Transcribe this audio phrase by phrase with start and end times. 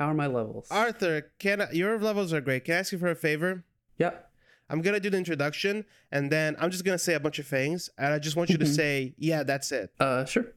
[0.00, 0.66] How are my levels?
[0.70, 2.64] Arthur, can I, your levels are great.
[2.64, 3.64] Can I ask you for a favor?
[3.98, 4.30] Yep.
[4.70, 7.90] I'm gonna do the introduction, and then I'm just gonna say a bunch of things,
[7.98, 8.74] and I just want you to Mhm.
[8.74, 10.44] say, "Yeah, that's it." Uh, sure.
[10.44, 10.50] Do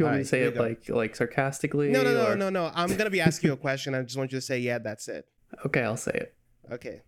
[0.00, 1.90] you want me to say it like like sarcastically?
[1.90, 2.72] No, no, no, or- no, no.
[2.74, 3.94] I'm gonna be asking you a question.
[3.94, 5.28] I just want you to say, "Yeah, that's it."
[5.64, 6.34] Okay, I'll say it.
[6.72, 7.02] Okay.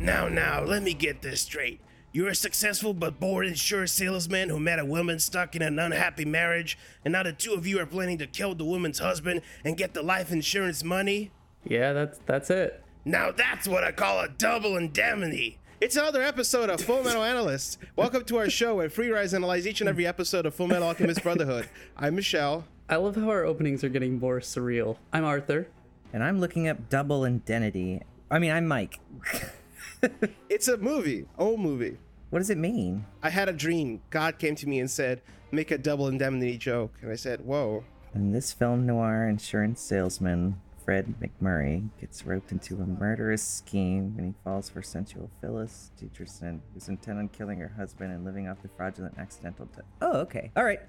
[0.00, 1.82] Now, now, let me get this straight.
[2.16, 6.24] You're a successful but bored insurance salesman who met a woman stuck in an unhappy
[6.24, 9.76] marriage, and now the two of you are planning to kill the woman's husband and
[9.76, 11.32] get the life insurance money?
[11.64, 12.84] Yeah, that's that's it.
[13.04, 15.58] Now that's what I call a double indemnity.
[15.80, 17.78] It's another episode of Full Metal Analyst.
[17.96, 20.86] Welcome to our show where Free Rise analyze each and every episode of Full Metal
[20.86, 21.68] Alchemist Brotherhood.
[21.96, 22.64] I'm Michelle.
[22.88, 24.98] I love how our openings are getting more surreal.
[25.12, 25.66] I'm Arthur.
[26.12, 28.02] And I'm looking up double indemnity.
[28.30, 29.00] I mean, I'm Mike.
[30.48, 31.98] It's a movie, old movie.
[32.30, 33.06] What does it mean?
[33.22, 34.02] I had a dream.
[34.10, 37.84] God came to me and said, "Make a double indemnity joke," and I said, "Whoa."
[38.14, 44.26] In this film noir, insurance salesman Fred MacMurray gets roped into a murderous scheme when
[44.26, 48.60] he falls for sensual Phyllis Dietrichson, who's intent on killing her husband and living off
[48.62, 49.86] the fraudulent accidental death.
[50.02, 50.50] Oh, okay.
[50.56, 50.80] All right.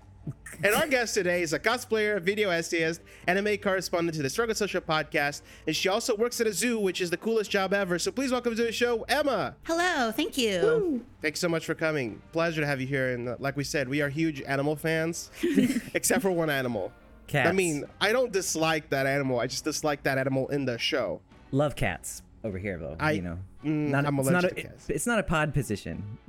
[0.63, 4.79] And our guest today is a cosplayer, video essayist, anime correspondent to the Struggle Social
[4.81, 7.99] podcast, and she also works at a zoo, which is the coolest job ever.
[7.99, 9.55] So please welcome to the show, Emma.
[9.63, 11.05] Hello, thank you.
[11.21, 12.21] Thanks so much for coming.
[12.31, 13.09] Pleasure to have you here.
[13.13, 15.29] And uh, like we said, we are huge animal fans,
[15.93, 16.91] except for one animal.
[17.27, 17.49] Cats.
[17.49, 19.39] I mean, I don't dislike that animal.
[19.39, 21.21] I just dislike that animal in the show.
[21.51, 22.95] love cats over here, though.
[22.99, 24.89] I- you know, mm, I'm it's not allergic a, to cats.
[24.89, 26.17] It's not a pod position.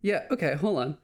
[0.00, 0.26] Yeah.
[0.30, 0.54] Okay.
[0.54, 0.98] Hold on.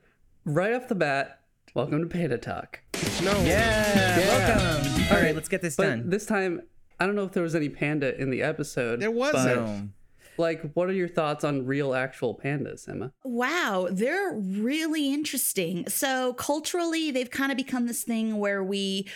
[0.44, 1.40] Right off the bat,
[1.74, 2.80] welcome to Panda Talk.
[3.22, 3.32] No.
[3.42, 4.28] Yeah, Yeah.
[4.28, 5.16] welcome.
[5.16, 6.10] All right, let's get this But done.
[6.10, 6.62] this time,
[7.00, 9.00] I don't know if there was any panda in the episode.
[9.00, 9.90] There wasn't.
[10.36, 13.12] but, Like, what are your thoughts on real, actual pandas, Emma?
[13.22, 15.88] Wow, they're really interesting.
[15.88, 19.06] So culturally, they've kind of become this thing where we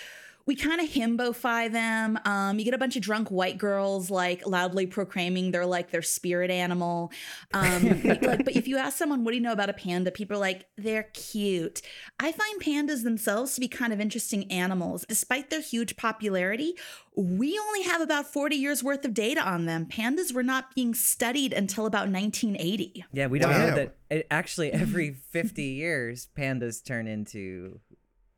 [0.48, 2.18] we kind of himbofy them.
[2.24, 6.00] Um, you get a bunch of drunk white girls like loudly proclaiming they're like their
[6.00, 7.12] spirit animal.
[7.52, 10.10] Um, like, but if you ask someone, what do you know about a panda?
[10.10, 11.82] People are like, they're cute.
[12.18, 15.04] I find pandas themselves to be kind of interesting animals.
[15.06, 16.72] Despite their huge popularity,
[17.14, 19.84] we only have about 40 years worth of data on them.
[19.84, 23.04] Pandas were not being studied until about 1980.
[23.12, 23.66] Yeah, we don't Wow.
[23.66, 23.96] know that.
[24.08, 27.80] It, actually, every 50 years, pandas turn into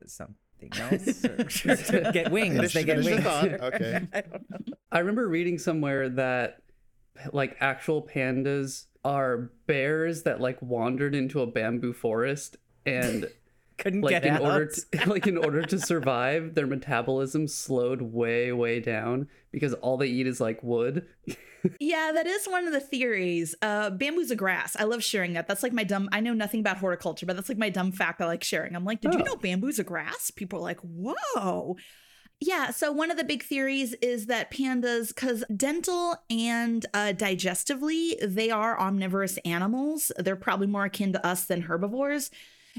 [0.06, 0.34] something
[0.78, 1.25] else.
[1.25, 2.72] or- get wings.
[2.72, 3.25] They get wings.
[3.26, 4.06] Okay.
[4.12, 4.75] I don't know.
[4.93, 6.62] I remember reading somewhere that
[7.32, 12.56] like actual pandas are bears that like wandered into a bamboo forest
[12.87, 13.26] and
[13.81, 14.43] Couldn't like get in out.
[14.43, 19.97] order to, like in order to survive their metabolism slowed way way down because all
[19.97, 21.07] they eat is like wood.
[21.79, 23.55] Yeah, that is one of the theories.
[23.61, 24.77] Uh, bamboo's a grass.
[24.79, 25.47] I love sharing that.
[25.47, 26.09] That's like my dumb.
[26.11, 28.75] I know nothing about horticulture, but that's like my dumb fact I like sharing.
[28.75, 29.25] I'm like, did you Oh.
[29.25, 30.31] know bamboo's a grass?
[30.31, 31.77] People are like, whoa.
[32.41, 38.15] Yeah, so one of the big theories is that pandas, because dental and uh, digestively,
[38.23, 40.11] they are omnivorous animals.
[40.17, 42.31] They're probably more akin to us than herbivores.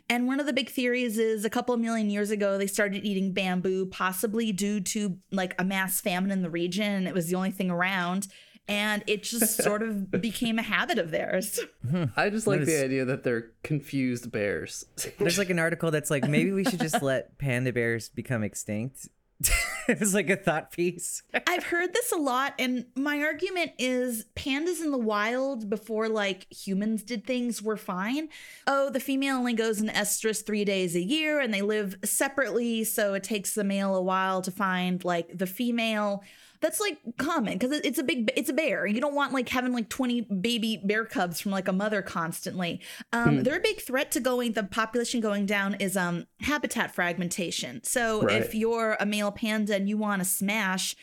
[0.10, 3.06] And one of the big theories is a couple of million years ago, they started
[3.06, 6.86] eating bamboo, possibly due to like a mass famine in the region.
[6.86, 8.28] And it was the only thing around.
[8.68, 11.60] And it just sort of became a habit of theirs.
[11.90, 12.06] Hmm.
[12.16, 14.86] I just like the idea that they're confused bears.
[15.18, 19.10] There's like an article that's like maybe we should just let panda bears become extinct.
[19.88, 21.24] it was like a thought piece.
[21.48, 26.52] I've heard this a lot, and my argument is pandas in the wild before like
[26.52, 28.30] humans did things were fine.
[28.68, 32.84] Oh, the female only goes in estrus three days a year, and they live separately,
[32.84, 36.24] so it takes the male a while to find like the female.
[36.62, 38.86] That's like common because it's a big, it's a bear.
[38.86, 42.82] You don't want like having like 20 baby bear cubs from like a mother constantly.
[43.12, 47.84] Um, They're a big threat to going, the population going down is um habitat fragmentation.
[47.84, 48.42] So Right.
[48.42, 50.96] if you're a male panda and you want to smash,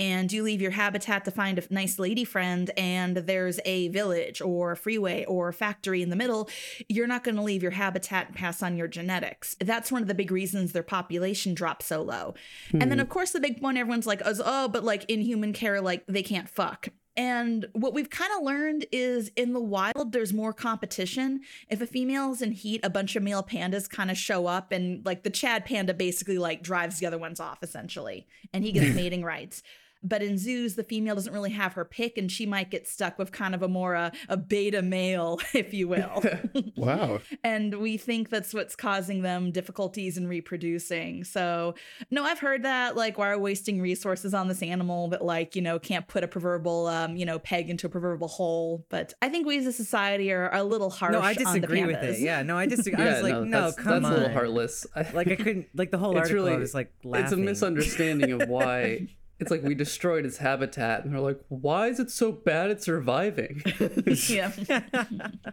[0.00, 4.40] and you leave your habitat to find a nice lady friend and there's a village
[4.40, 6.48] or a freeway or a factory in the middle
[6.88, 10.08] you're not going to leave your habitat and pass on your genetics that's one of
[10.08, 12.34] the big reasons their population drops so low
[12.72, 13.00] and then hmm.
[13.00, 16.04] of course the big one everyone's like oh, oh but like in human care like
[16.06, 20.52] they can't fuck and what we've kind of learned is in the wild, there's more
[20.52, 21.42] competition.
[21.68, 25.04] If a female's in heat, a bunch of male pandas kind of show up, and
[25.06, 28.94] like the Chad panda basically like drives the other ones off essentially, and he gets
[28.96, 29.62] mating rights.
[30.04, 33.18] But in zoos, the female doesn't really have her pick, and she might get stuck
[33.18, 36.22] with kind of a more uh, a beta male, if you will.
[36.76, 37.20] Wow.
[37.42, 41.24] and we think that's what's causing them difficulties in reproducing.
[41.24, 41.74] So,
[42.10, 45.54] no, I've heard that like why are we wasting resources on this animal that like
[45.54, 48.84] you know can't put a proverbial um you know peg into a proverbial hole.
[48.90, 51.12] But I think we as a society are a little harsh.
[51.12, 52.14] No, I on the disagree with pandas.
[52.14, 52.20] it.
[52.20, 53.04] Yeah, no, I disagree.
[53.04, 54.12] I was like, no, that's, come that's on.
[54.12, 54.86] a little heartless.
[55.12, 56.44] Like I couldn't like the whole it's article.
[56.44, 57.24] really I was like laughing.
[57.24, 59.08] it's a misunderstanding of why
[59.40, 62.82] it's like we destroyed its habitat and they're like why is it so bad at
[62.82, 63.62] surviving
[64.28, 64.52] yeah.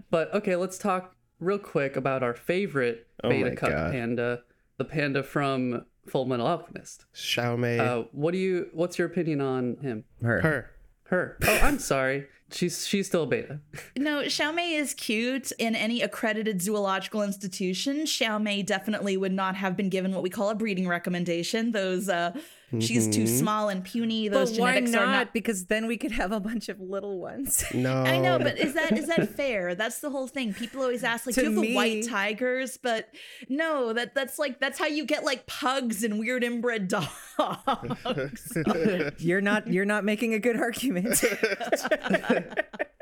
[0.10, 3.92] but okay let's talk real quick about our favorite Oh beta my cup God.
[3.92, 4.42] panda
[4.78, 7.80] the panda from full metal alchemist Xiaomei.
[7.80, 10.42] uh, what do you what's your opinion on him Her.
[10.42, 10.72] her.
[11.06, 13.60] her oh i'm sorry she's she's still a beta
[13.98, 15.52] No, Xiaomei is cute.
[15.60, 20.50] In any accredited zoological institution, Xiaomei definitely would not have been given what we call
[20.50, 21.72] a breeding recommendation.
[21.72, 22.32] Those, uh,
[22.80, 23.38] she's too mm-hmm.
[23.38, 24.28] small and puny.
[24.28, 25.02] Those But why genetics not?
[25.02, 25.34] are not.
[25.34, 27.64] Because then we could have a bunch of little ones.
[27.74, 28.04] No.
[28.06, 29.76] I know, but is that is that fair?
[29.76, 30.54] That's the whole thing.
[30.54, 32.78] People always ask, like, To do you have me- the white tigers?
[32.78, 33.10] But
[33.50, 37.08] no, that that's like that's how you get like pugs and weird inbred dogs.
[39.18, 39.68] you're not.
[39.68, 41.24] You're not making a good argument.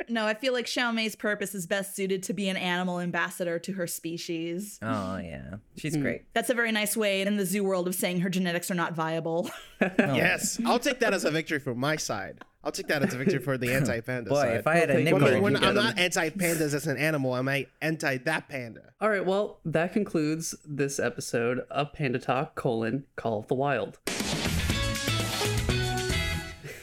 [0.09, 3.73] No, I feel like Xiaomei's purpose is best suited to be an animal ambassador to
[3.73, 4.79] her species.
[4.81, 6.01] oh yeah, she's Hmm.
[6.01, 6.21] great.
[6.33, 8.93] That's a very nice way in the zoo world of saying her genetics are not
[8.93, 9.49] viable.
[9.97, 10.59] Yes.
[10.65, 12.39] I'll take that as a victory for my side.
[12.65, 14.55] I'll take that as a victory for the anti-panda Boy, side.
[14.57, 17.47] if I had a Well, Well, nickel, when I'm not anti-pandas as an animal, I'm
[17.47, 18.91] a- anti that panda.
[18.99, 23.99] all right well that concludes this episode of panda talk colon call of the wild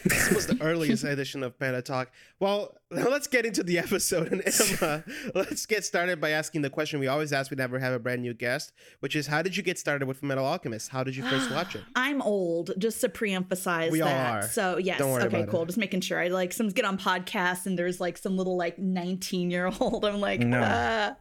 [0.08, 2.10] This was the earliest edition of Panda Talk.
[2.38, 4.30] Well, let's get into the episode.
[4.32, 4.42] And
[4.80, 5.04] Emma,
[5.34, 7.50] let's get started by asking the question we always ask.
[7.50, 10.22] We never have a brand new guest, which is, how did you get started with
[10.22, 10.90] Metal Alchemist?
[10.90, 11.82] How did you first watch it?
[11.96, 14.44] I'm old, just to pre-emphasize We all that.
[14.44, 14.48] are.
[14.48, 15.62] So yes, Don't worry okay, cool.
[15.62, 15.66] it.
[15.66, 16.20] Just making sure.
[16.20, 20.04] I like some get on podcasts and there's like some little like 19 year old.
[20.04, 20.60] I'm like, No.
[20.60, 21.14] uh.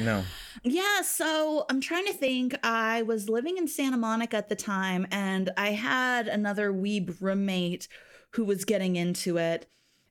[0.00, 0.24] no.
[0.62, 1.02] yeah.
[1.02, 2.54] So I'm trying to think.
[2.62, 7.88] I was living in Santa Monica at the time, and I had another weeb roommate
[8.34, 9.66] who was getting into it.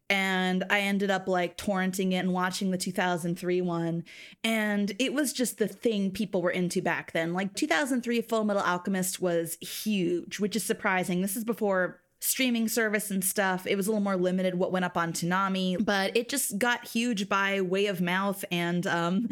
[0.10, 4.04] And I ended up like torrenting it and watching the 2003 one.
[4.44, 7.34] And it was just the thing people were into back then.
[7.34, 11.22] Like 2003 Full Metal Alchemist was huge, which is surprising.
[11.22, 13.68] This is before streaming service and stuff.
[13.68, 16.88] It was a little more limited what went up on Toonami, but it just got
[16.88, 19.28] huge by way of mouth and um,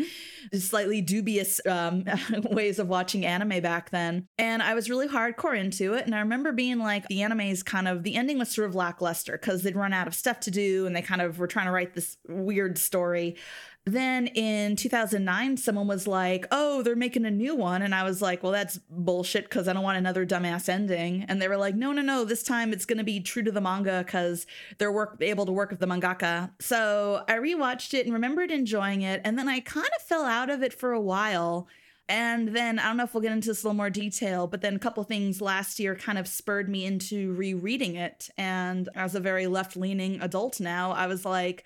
[0.53, 2.03] slightly dubious um,
[2.51, 4.27] ways of watching anime back then.
[4.37, 6.05] And I was really hardcore into it.
[6.05, 9.37] And I remember being like, the anime's kind of, the ending was sort of lackluster
[9.37, 11.71] because they'd run out of stuff to do and they kind of were trying to
[11.71, 13.37] write this weird story.
[13.85, 17.81] Then in 2009, someone was like, Oh, they're making a new one.
[17.81, 21.25] And I was like, Well, that's bullshit because I don't want another dumbass ending.
[21.27, 22.23] And they were like, No, no, no.
[22.23, 24.45] This time it's going to be true to the manga because
[24.77, 26.51] they're work- able to work with the mangaka.
[26.59, 29.19] So I rewatched it and remembered enjoying it.
[29.23, 31.67] And then I kind of fell out of it for a while.
[32.07, 34.61] And then I don't know if we'll get into this a little more detail, but
[34.61, 38.29] then a couple things last year kind of spurred me into rereading it.
[38.37, 41.63] And as a very left leaning adult now, I was like,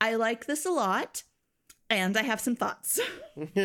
[0.00, 1.24] I like this a lot
[1.90, 3.00] and I have some thoughts.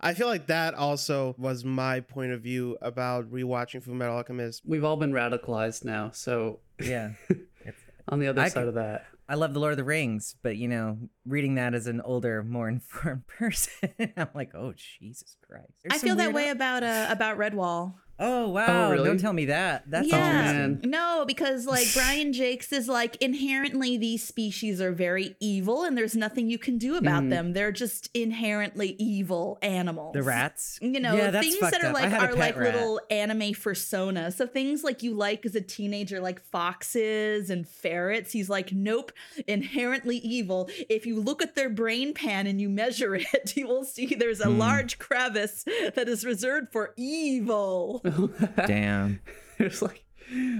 [0.00, 4.62] I feel like that also was my point of view about rewatching Full Metal Alchemist.
[4.64, 7.12] We've all been radicalized now, so Yeah.
[8.08, 9.06] on the other I side could- of that.
[9.28, 12.44] I love the Lord of the Rings, but you know, reading that as an older,
[12.44, 15.72] more informed person, I'm like, oh Jesus Christ!
[15.82, 17.94] There's I feel that way out- about uh, about Redwall.
[18.18, 18.90] Oh wow!
[18.90, 19.04] really?
[19.04, 19.84] Don't tell me that.
[19.90, 20.90] That's yeah, interesting.
[20.90, 26.16] no, because like Brian Jacques is like inherently these species are very evil, and there's
[26.16, 27.30] nothing you can do about Mhm.
[27.30, 27.52] them.
[27.52, 30.14] They're just inherently evil animals.
[30.14, 30.78] The rats.
[30.80, 31.94] you know yeah, things that are up.
[31.94, 32.74] Like are like rat.
[32.74, 38.32] little anime persona so things like you like as a teenager like foxes and ferrets
[38.32, 39.12] he's like nope
[39.46, 43.84] inherently evil if you look at their brain pan and you measure it you will
[43.84, 44.58] see there's a Hmm.
[44.58, 45.64] large crevice
[45.94, 48.02] that is reserved for evil
[48.66, 49.20] Damn.
[49.58, 50.04] There's like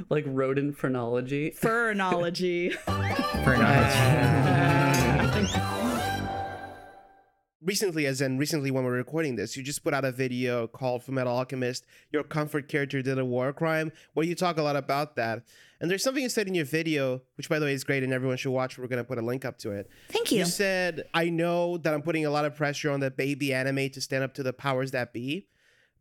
[0.09, 1.51] like rodent phrenology.
[1.51, 2.71] phrenology
[3.45, 5.51] phrenology.
[7.63, 11.03] Recently, as in recently when we're recording this, you just put out a video called
[11.03, 14.77] Full Metal Alchemist, Your Comfort Character Did a War Crime, where you talk a lot
[14.77, 15.43] about that.
[15.81, 18.13] And there's something you said in your video, which by the way is great and
[18.13, 18.79] everyone should watch.
[18.79, 19.91] We're going to put a link up to it.
[20.11, 23.11] thank you You said, I know that I'm putting a lot of pressure on the
[23.11, 25.49] baby anime to stand up to the powers that be.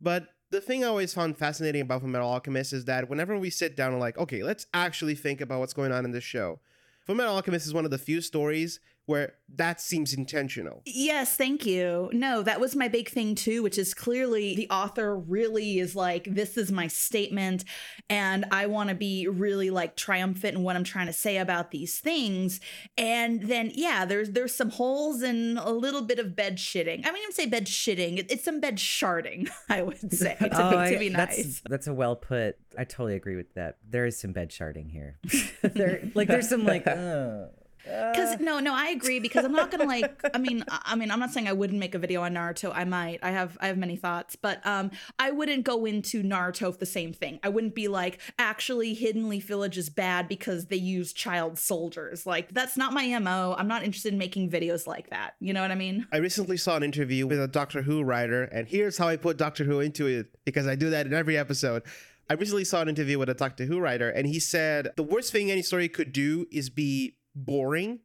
[0.00, 3.76] But the thing I always found fascinating about Fullmetal Alchemist is that whenever we sit
[3.76, 6.60] down and like, okay, let's actually think about what's going on in this show.
[7.08, 10.82] Fullmetal Alchemist is one of the few stories where that seems intentional.
[10.84, 12.10] Yes, thank you.
[12.12, 16.24] No, that was my big thing too, which is clearly the author really is like,
[16.24, 17.64] this is my statement,
[18.10, 21.70] and I want to be really like triumphant in what I'm trying to say about
[21.70, 22.60] these things.
[22.98, 27.06] And then, yeah, there's there's some holes and a little bit of bed shitting.
[27.06, 28.18] I mean, even say bed shitting.
[28.18, 31.36] It- It's some bed sharding, I would say, to, Oh, be, I- to be that's,
[31.36, 31.62] nice.
[31.68, 32.56] That's a well put.
[32.76, 33.76] I totally agree with that.
[33.88, 35.18] There is some bed sharding here.
[35.62, 36.86] there, like, there's some like.
[36.88, 37.46] Uh,
[37.86, 39.20] Because no, no, I agree.
[39.20, 40.20] Because I'm not gonna like.
[40.34, 42.72] I mean, I mean, I'm not saying I wouldn't make a video on Naruto.
[42.74, 43.20] I might.
[43.22, 43.56] I have.
[43.60, 47.38] I have many thoughts, but um, I wouldn't go into Naruto with the same thing.
[47.42, 52.26] I wouldn't be like, actually, Hidden Leaf Village is bad because they use child soldiers.
[52.26, 53.54] Like that's not my mo.
[53.58, 55.34] I'm not interested in making videos like that.
[55.40, 56.06] You know what I mean?
[56.12, 59.36] I recently saw an interview with a Doctor Who writer, and here's how I put
[59.36, 61.82] Doctor Who into it because I do that in every episode.
[62.28, 65.30] I recently saw an interview with a Doctor Who writer, and he said the worst
[65.30, 68.00] thing any story could do is be boring,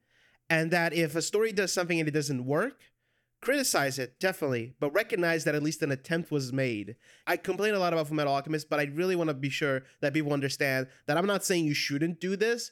[0.50, 2.82] and that if a story does something and it doesn't work,
[3.42, 6.96] criticize it definitely, but recognize that at least an attempt was made.
[7.26, 10.14] I complain a lot about Fullmetal Alchemist, but I really want to be sure that
[10.14, 12.72] people understand that I'm not saying you shouldn't do this.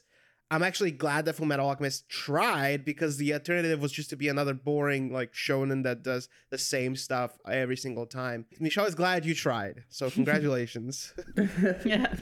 [0.52, 4.52] I'm actually glad that Fullmetal Alchemist tried because the alternative was just to be another
[4.52, 8.46] boring like shonen that does the same stuff every single time.
[8.58, 11.12] Michelle is glad you tried, so congratulations.
[11.84, 12.12] Yeah.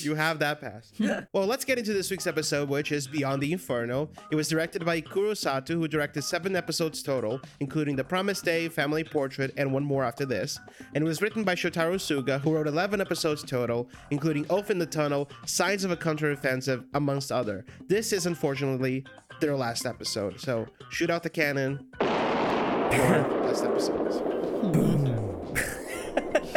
[0.00, 0.92] you have that pass.
[1.32, 4.10] well, let's get into this week's episode, which is Beyond the Inferno.
[4.30, 8.68] It was directed by Ikuro Sato, who directed seven episodes total, including The Promised Day,
[8.68, 10.58] Family Portrait, and one more after this.
[10.94, 14.78] And it was written by Shotaro Suga, who wrote 11 episodes total, including Oath in
[14.78, 17.64] the Tunnel, Signs of a Counteroffensive, amongst other.
[17.86, 19.04] This is unfortunately
[19.40, 21.86] their last episode, so shoot out the cannon.
[22.00, 22.06] Or
[23.46, 24.20] last episodes.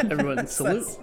[0.10, 0.98] Everyone salute.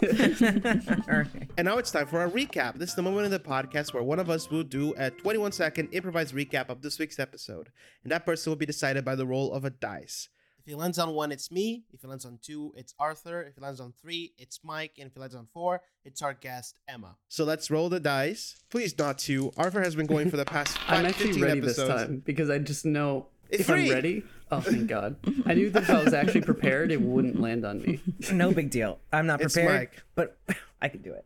[1.58, 2.78] And now it's time for our recap.
[2.78, 5.52] This is the moment in the podcast where one of us will do a 21
[5.52, 7.70] second improvised recap of this week's episode.
[8.04, 10.28] And that person will be decided by the roll of a dice.
[10.68, 11.84] If he lands on one, it's me.
[11.94, 13.40] If he lands on two, it's Arthur.
[13.40, 14.96] If he lands on three, it's Mike.
[14.98, 17.16] And if he lands on four, it's our guest, Emma.
[17.30, 18.54] So let's roll the dice.
[18.68, 19.50] Please not two.
[19.56, 21.88] Arthur has been going for the past five, I'm actually 15 ready episodes.
[21.88, 23.86] this time because I just know It's if free.
[23.88, 24.24] I'm ready.
[24.50, 25.16] Oh, thank God.
[25.46, 28.02] I knew that if I was actually prepared, it wouldn't land on me.
[28.30, 28.98] no big deal.
[29.10, 30.02] I'm not It's prepared, Mike.
[30.16, 30.36] but
[30.82, 31.24] I can do it.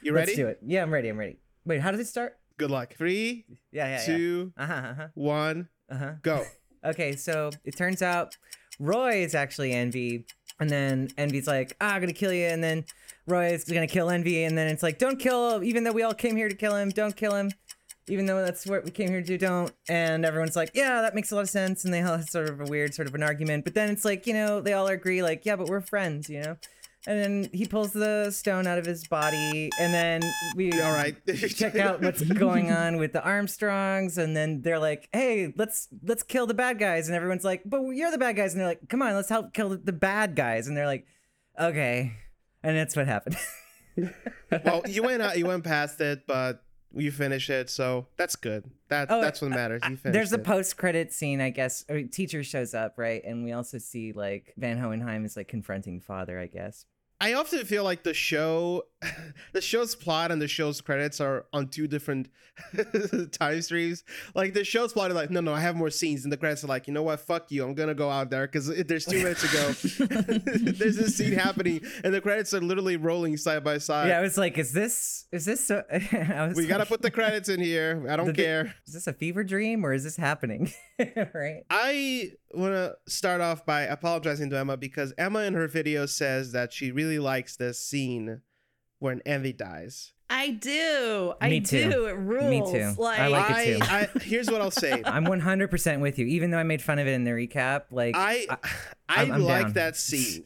[0.00, 0.28] You ready?
[0.28, 0.60] Let's do it.
[0.66, 1.10] Yeah, I'm ready.
[1.10, 1.36] I'm ready.
[1.66, 2.38] Wait, how does it start?
[2.56, 2.94] Good luck.
[2.96, 4.64] Three, Yeah, yeah, two, yeah.
[4.64, 4.74] Uh huh.
[4.88, 5.06] Uh-huh.
[5.12, 6.12] one, uh-huh.
[6.22, 6.46] go.
[6.82, 8.36] Okay, so it turns out
[8.78, 10.26] Roy is actually Envy,
[10.60, 12.84] and then Envy's like, ah, I'm gonna kill you, and then
[13.26, 16.14] Roy is gonna kill Envy, and then it's like, don't kill even though we all
[16.14, 17.50] came here to kill him, don't kill him,
[18.08, 19.72] even though that's what we came here to do, don't.
[19.88, 22.48] And everyone's like, yeah, that makes a lot of sense, and they all have sort
[22.48, 24.86] of a weird sort of an argument, but then it's like, you know, they all
[24.86, 26.56] agree, like, yeah, but we're friends, you know.
[27.08, 30.20] And then he pulls the stone out of his body, and then
[30.54, 31.16] we All right.
[31.56, 36.22] check out what's going on with the Armstrongs, and then they're like, "Hey, let's let's
[36.22, 38.90] kill the bad guys," and everyone's like, "But you're the bad guys," and they're like,
[38.90, 41.06] "Come on, let's help kill the bad guys," and they're like,
[41.58, 42.12] "Okay,"
[42.62, 43.38] and that's what happened.
[44.64, 46.62] well, you went out, you went past it, but
[46.94, 48.70] you finished it, so that's good.
[48.88, 49.80] That Oh, that's what matters.
[49.88, 51.86] You finished There's a post-credit scene, I guess.
[51.88, 56.00] Or teacher shows up, right, and we also see like Van Hohenheim is like confronting
[56.00, 56.84] father, I guess.
[57.20, 58.84] I often feel like the show,
[59.52, 62.28] the show's plot and the show's credits are on two different
[63.32, 64.02] time streams.
[64.34, 66.64] Like the show's plot is like, no, no, I have more scenes, and the credits
[66.64, 69.18] are like, you know what, fuck you, I'm gonna go out there because there's two
[69.18, 69.68] minutes ago,
[70.72, 74.08] there's this scene happening, and the credits are literally rolling side by side.
[74.08, 75.26] yeah, I was like, "Is this?
[75.32, 78.04] Is this?" So- I was we gotta put the credits in here.
[78.08, 78.74] I don't they- care.
[78.86, 80.72] Is this a fever dream or is this happening?
[80.98, 81.62] right.
[81.70, 86.50] I want to start off by apologizing to Emma because Emma in her video says
[86.52, 88.40] that she really likes this scene
[88.98, 90.12] when Envy dies.
[90.30, 91.32] I do.
[91.40, 91.90] I Me too.
[91.90, 92.06] do.
[92.06, 92.50] It rules.
[92.72, 92.94] Me too.
[93.00, 93.84] Like, I like it too.
[93.84, 94.92] I here's what I'll say.
[95.06, 96.26] I'm 100% with you.
[96.26, 98.56] Even though I made fun of it in the recap, like I I,
[99.22, 99.72] I'm- I'm like down.
[99.74, 100.44] that scene.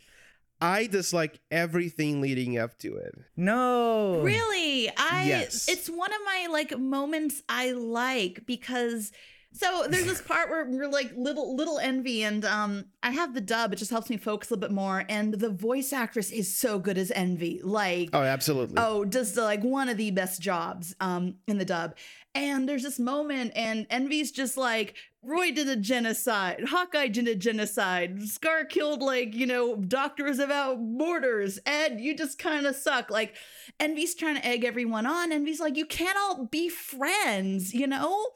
[0.61, 3.13] I dislike everything leading up to it.
[3.37, 4.89] no, Really?
[4.97, 5.69] I Yes.
[5.69, 9.11] it's one of my like moments I like because
[9.53, 13.41] so there's this part where we're like little little envy and um I have the
[13.41, 15.05] dub, it just helps me focus a little bit more.
[15.09, 17.61] And the voice actress is so good as Envy.
[17.63, 18.77] Like Oh, absolutely.
[18.79, 21.95] oh does like one of the best jobs um in the dub
[22.35, 27.35] and there's this moment and envy's just like roy did a genocide hawkeye did a
[27.35, 33.11] genocide scar killed like you know doctors about borders ed you just kind of suck
[33.11, 33.35] like
[33.79, 38.27] envy's trying to egg everyone on envy's like you can't all be friends you know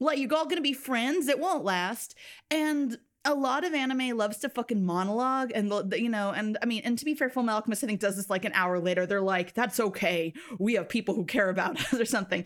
[0.00, 2.14] like you're all gonna be friends it won't last
[2.50, 6.82] and a lot of anime loves to fucking monologue and you know and i mean
[6.84, 9.20] and to be fair full alchemist i think does this like an hour later they're
[9.20, 12.44] like that's okay we have people who care about us or something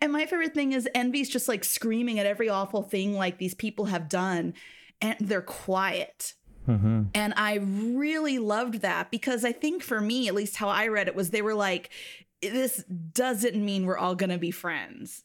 [0.00, 3.54] And my favorite thing is Envy's just like screaming at every awful thing like these
[3.54, 4.54] people have done,
[5.00, 6.34] and they're quiet.
[6.66, 7.04] Mm-hmm.
[7.14, 11.08] And I really loved that because I think for me, at least how I read
[11.08, 11.90] it, was they were like,
[12.42, 15.24] this doesn't mean we're all going to be friends.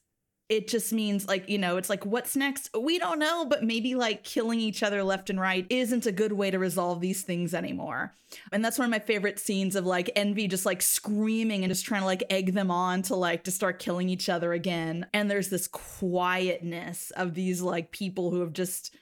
[0.54, 2.70] It just means, like, you know, it's like, what's next?
[2.80, 6.34] We don't know, but maybe like killing each other left and right isn't a good
[6.34, 8.14] way to resolve these things anymore.
[8.52, 11.86] And that's one of my favorite scenes of like Envy just like screaming and just
[11.86, 15.08] trying to like egg them on to like to start killing each other again.
[15.12, 18.96] And there's this quietness of these like people who have just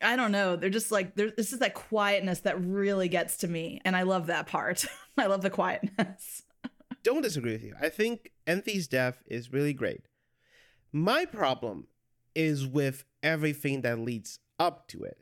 [0.00, 0.54] I don't know.
[0.54, 4.02] They're just like there's this is that quietness that really gets to me, and I
[4.02, 4.86] love that part.
[5.18, 6.44] I love the quietness.
[7.02, 7.74] Don't disagree with you.
[7.80, 10.02] I think Envy's death is really great.
[10.92, 11.86] My problem
[12.34, 15.18] is with everything that leads up to it.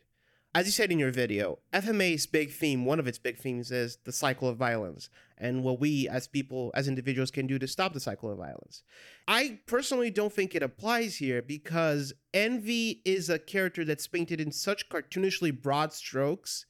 [0.54, 3.98] As you said in your video, FMA's big theme, one of its big themes is
[4.04, 7.92] the cycle of violence and what we as people, as individuals, can do to stop
[7.92, 8.82] the cycle of violence.
[9.28, 14.52] I personally don't think it applies here because Envy is a character that's painted in
[14.52, 16.64] such cartoonishly broad strokes.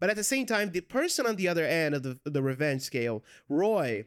[0.00, 2.82] But at the same time, the person on the other end of the, the revenge
[2.82, 4.06] scale, Roy,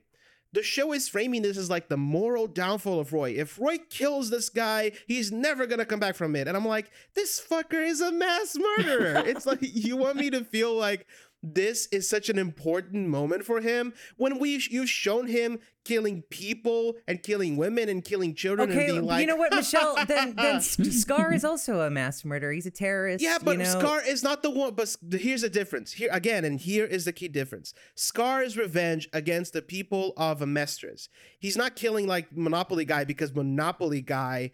[0.53, 3.31] the show is framing this as like the moral downfall of Roy.
[3.31, 6.47] If Roy kills this guy, he's never gonna come back from it.
[6.47, 9.23] And I'm like, this fucker is a mass murderer.
[9.25, 11.07] it's like you want me to feel like
[11.43, 16.93] this is such an important moment for him when we you've shown him killing people
[17.07, 19.95] and killing women and killing children and Okay, being like you know what, Michelle?
[20.07, 22.51] then, then Scar is also a mass murderer.
[22.51, 23.23] He's a terrorist.
[23.23, 23.79] Yeah, but you know?
[23.79, 24.73] Scar is not the one.
[24.73, 25.93] But here's the difference.
[25.93, 27.73] Here again, and here is the key difference.
[27.95, 31.07] Scar is revenge against the people of Amestris.
[31.39, 34.51] He's not killing like Monopoly guy because Monopoly guy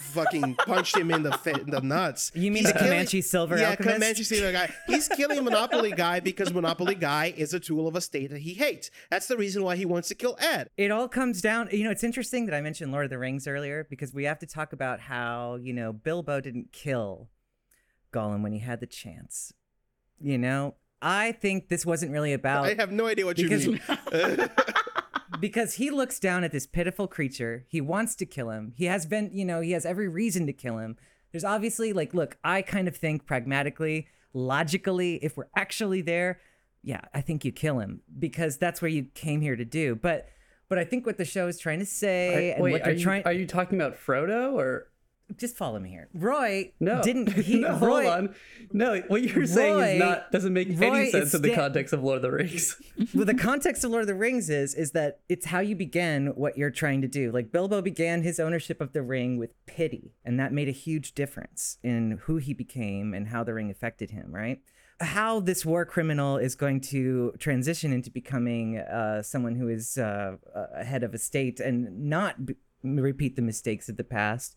[0.00, 2.32] fucking punched him in the fa- in the nuts.
[2.34, 3.94] You mean He's the Comanche Silver Yeah, Alchemist?
[3.94, 4.72] Comanche Silver guy.
[4.86, 8.54] He's killing Monopoly guy because Monopoly guy is a tool of a state that he
[8.54, 8.90] hates.
[9.10, 10.65] That's the reason why he wants to kill Ed.
[10.76, 13.46] It all comes down, you know, it's interesting that I mentioned Lord of the Rings
[13.46, 17.28] earlier because we have to talk about how, you know, Bilbo didn't kill
[18.12, 19.52] Gollum when he had the chance.
[20.20, 23.66] You know, I think this wasn't really about I have no idea what you because
[23.66, 23.80] mean.
[25.40, 27.64] because he looks down at this pitiful creature.
[27.68, 28.72] He wants to kill him.
[28.76, 30.96] He has been, you know, he has every reason to kill him.
[31.32, 36.40] There's obviously like, look, I kind of think pragmatically, logically, if we're actually there,
[36.82, 39.96] yeah, I think you kill him because that's what you came here to do.
[39.96, 40.28] But
[40.68, 42.94] but I think what the show is trying to say Are- and wait, what they're
[42.94, 44.88] you, trying are you talking about Frodo or
[45.36, 46.08] just follow me here.
[46.14, 47.02] Roy no?
[47.02, 48.34] didn't he no, Roy, hold on.
[48.72, 51.56] No, what you're saying Roy- is not doesn't make Roy any sense in the sta-
[51.56, 52.80] context of Lord of the Rings.
[53.14, 56.28] well, the context of Lord of the Rings is is that it's how you begin
[56.28, 57.32] what you're trying to do.
[57.32, 61.12] Like Bilbo began his ownership of the ring with pity, and that made a huge
[61.12, 64.32] difference in who he became and how the ring affected him.
[64.32, 64.60] Right?
[65.00, 70.36] How this war criminal is going to transition into becoming uh, someone who is uh,
[70.74, 74.56] a head of a state and not b- repeat the mistakes of the past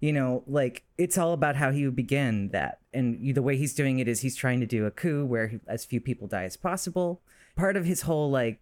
[0.00, 2.80] you know, like it's all about how he began that.
[2.92, 5.46] And you- the way he's doing it is he's trying to do a coup where
[5.46, 7.22] he- as few people die as possible.
[7.54, 8.60] Part of his whole like,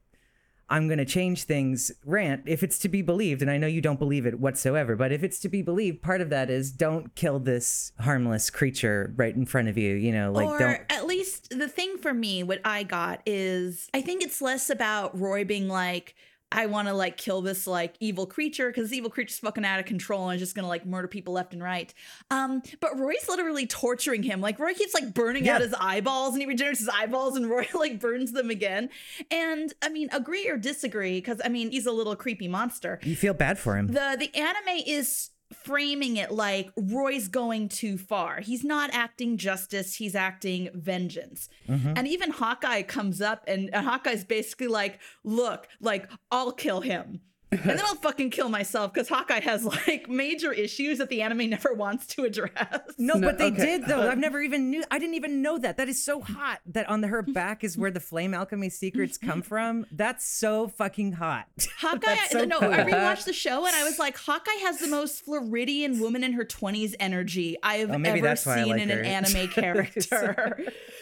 [0.71, 3.81] I'm going to change things rant, if it's to be believed, and I know you
[3.81, 7.15] don't believe it whatsoever, but if it's to be believed, part of that is don't
[7.17, 9.97] kill this harmless creature right in front of you.
[9.97, 10.81] You know, like or don't.
[10.89, 15.19] at least the thing for me, what I got is I think it's less about
[15.19, 16.15] Roy being like,
[16.53, 19.79] I want to like kill this like evil creature because this evil creature's fucking out
[19.79, 21.93] of control and is just gonna like murder people left and right.
[22.31, 24.41] Um, but Roy's literally torturing him.
[24.41, 27.67] Like Roy keeps like burning out his eyeballs and he regenerates his eyeballs and Roy
[27.75, 28.91] like burns them again.
[29.31, 33.17] And I mean, agree or disagree, because I mean he's a little creepy monster You
[33.17, 33.89] feel bad for him.
[33.89, 38.41] the the anime is framing it like Roy's going too far.
[38.41, 41.49] He's not acting justice, he's acting vengeance.
[41.69, 41.93] Mm-hmm.
[41.97, 47.21] And even Hawkeye comes up and, and Hawkeye's basically like, look, like I'll kill him.
[47.53, 51.51] And then I'll fucking kill myself because Hawkeye has like major issues that the anime
[51.51, 52.51] never wants to address.
[52.99, 53.65] No, No, but they okay.
[53.79, 54.01] did though.
[54.01, 54.09] Uh-huh.
[54.11, 54.85] I've never even knew.
[54.91, 55.77] I didn't even know that.
[55.77, 56.61] That is so hot.
[56.67, 59.87] That on her back is where the flame alchemy secrets come from.
[59.91, 61.47] That's so fucking hot.
[61.79, 62.73] Hawkeye, That's so no, cool.
[62.73, 66.33] I rewatched the show and I was like, Hawkeye has the most Floridian woman in
[66.35, 69.49] her 20s energy I have Oh, ever that's why I seen like in an anime
[69.95, 70.59] character.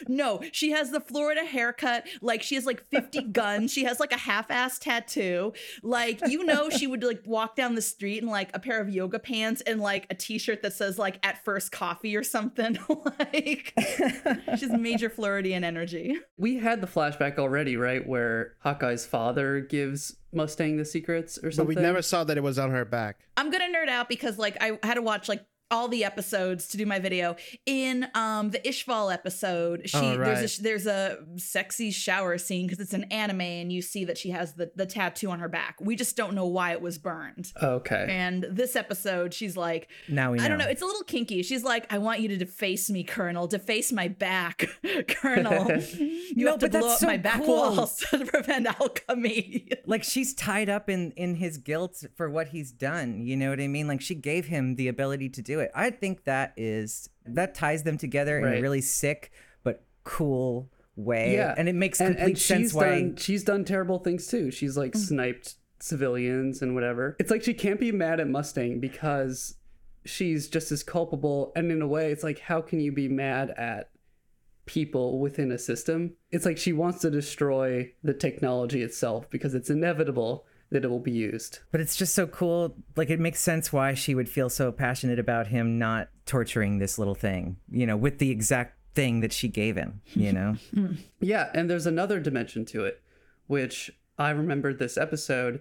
[0.08, 2.06] no, she has the Florida haircut.
[2.22, 3.72] Like, she has like 50 guns.
[3.72, 5.52] She has like a half ass tattoo.
[5.82, 8.88] Like, you know, she would like walk down the street in like a pair of
[8.88, 12.79] yoga pants and like a t shirt that says like at first coffee or something.
[13.18, 13.72] like,
[14.57, 16.16] she's major Floridian energy.
[16.37, 21.51] we had the flashback already, right, where Hawkeye's father gives Mustang the secrets or something
[21.51, 21.77] But something.
[21.77, 23.20] we never saw that it was on her back.
[23.37, 26.76] I'm gonna nerd out because like I had to watch like all the episodes to
[26.76, 27.37] do my video.
[27.66, 32.81] In um the Ishval episode, she Oh, there's a there's a sexy shower scene because
[32.81, 35.76] it's an anime and you see that she has the the tattoo on her back.
[35.81, 37.52] We just don't know why it was burned.
[37.62, 38.07] Okay.
[38.09, 40.44] And this episode, she's like, Now we know.
[40.44, 40.66] I don't know.
[40.68, 41.42] It's a little kinky.
[41.42, 43.46] She's like, I want you to deface me, Colonel.
[43.46, 44.66] Deface my back,
[45.09, 45.70] Colonel.
[45.98, 47.57] You No, have to blow up so my back cool.
[47.57, 49.68] walls to prevent alchemy.
[49.87, 53.61] like she's tied up in in his guilt for what he's done you know what
[53.61, 57.08] i mean like she gave him the ability to do it i think that is
[57.24, 61.54] that ties them together in a really sick but cool way yeah.
[61.56, 64.50] and it makes And- complete and sense she's why done, she's done terrible things too.
[64.50, 64.98] She's like mm.
[64.98, 67.16] sniped civilians and whatever.
[67.18, 69.54] It's like she can't be mad at Mustang because
[70.04, 71.52] she's just as culpable.
[71.54, 73.90] And in a way, it's like, how can you be mad at
[74.66, 76.14] people within a system?
[76.30, 80.98] It's like she wants to destroy the technology itself because it's inevitable that it will
[81.00, 81.61] be used.
[81.72, 85.18] but it's just so cool like it makes sense why she would feel so passionate
[85.18, 89.48] about him not torturing this little thing you know with the exact thing that she
[89.48, 90.57] gave him you know
[91.20, 93.00] Yeah, and there's another dimension to it,
[93.46, 95.61] which I remembered this episode,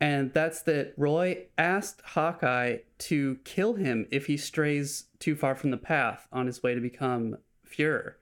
[0.00, 5.70] and that's that Roy asked Hawkeye to kill him if he strays too far from
[5.70, 7.36] the path on his way to become
[7.68, 8.14] Fuhrer.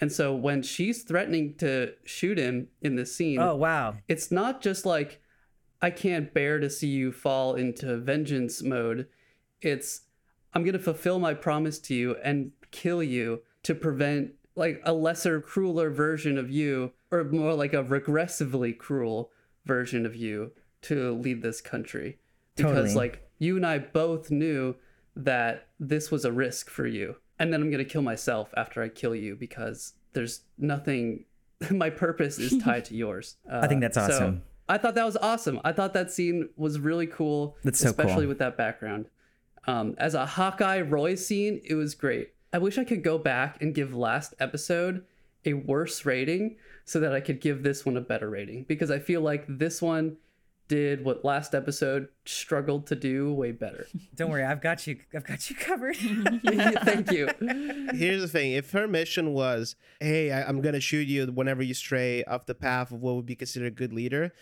[0.00, 4.60] And so when she's threatening to shoot him in this scene, oh wow it's not
[4.60, 5.20] just like
[5.84, 9.06] I can't bear to see you fall into vengeance mode.
[9.60, 10.00] It's
[10.54, 14.94] I'm going to fulfill my promise to you and kill you to prevent like a
[14.94, 19.30] lesser crueler version of you or more like a regressively cruel
[19.66, 22.16] version of you to lead this country.
[22.56, 22.94] Because Totally.
[22.94, 24.76] like you and I both knew
[25.14, 27.16] that this was a risk for you.
[27.38, 31.26] And then I'm going to kill myself after I kill you because there's nothing
[31.70, 33.36] my purpose is tied to yours.
[33.50, 34.42] I think that's Uh, so awesome.
[34.68, 35.60] I thought that was awesome.
[35.64, 38.28] I thought that scene was really cool, That's so especially cool.
[38.28, 39.06] with that background.
[39.66, 42.32] Um, as a Hawkeye Roy scene, it was great.
[42.52, 45.04] I wish I could go back and give last episode
[45.44, 48.98] a worse rating so that I could give this one a better rating because I
[48.98, 50.16] feel like this one
[50.66, 53.86] did what last episode struggled to do way better.
[54.16, 55.94] don't worry i've got you i've got you covered
[56.44, 57.28] Thank you.
[57.92, 61.74] Here's the thing: if her mission was, "Hey, I, I'm gonna shoot you whenever you
[61.74, 64.32] stray off the path of what would be considered a good leader,"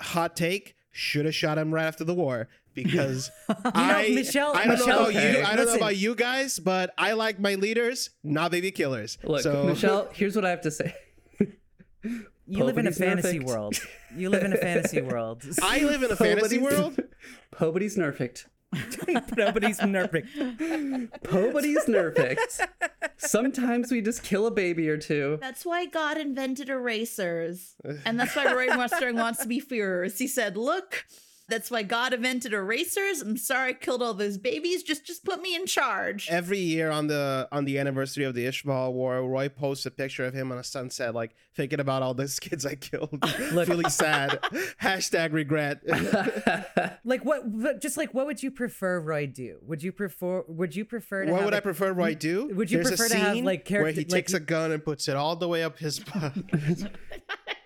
[0.00, 3.30] hot take: should have shot him right after the war because
[3.64, 5.42] I, Michelle- I don't know Michelle- about you.
[5.44, 9.18] I don't know about you guys, but I like my leaders, not baby killers.
[9.24, 10.94] Look, so Michelle, here's what I have to say.
[12.46, 13.44] you live in a fantasy perfect.
[13.48, 13.78] world
[14.16, 16.98] you live in a fantasy world I live in a fantasy world.
[17.60, 18.46] Nobody's nerfed.
[19.36, 20.28] nobody's perfect
[21.32, 22.38] Nobody's nerfed.
[23.16, 25.38] Sometimes we just kill a baby or two.
[25.40, 27.74] That's why God invented erasers.
[28.04, 30.18] And that's why Roy Mustang wants to be Führers.
[30.18, 31.04] He said, Look,
[31.50, 33.20] that's why God invented erasers.
[33.20, 34.82] I'm sorry I killed all those babies.
[34.82, 36.28] Just just put me in charge.
[36.30, 40.24] Every year on the on the anniversary of the Ishbal War, Roy posts a picture
[40.24, 43.18] of him on a sunset, like thinking about all those kids I killed,
[43.50, 44.38] feeling sad.
[44.80, 45.80] Hashtag regret.
[47.04, 50.74] like what, what just like what would you prefer roy do would you prefer would
[50.76, 52.48] you prefer to What would a- I prefer Roy do?
[52.54, 54.70] Would you There's a prefer to have, scene like, where character- he takes a gun
[54.72, 56.32] and puts it all the way up his butt?